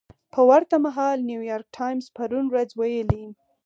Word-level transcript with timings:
په 0.33 0.41
ورته 0.49 0.75
مهال 0.85 1.17
نیویارک 1.29 1.67
ټایمز 1.77 2.05
پرون 2.15 2.45
ورځ 2.49 2.69
ویلي 2.79 3.25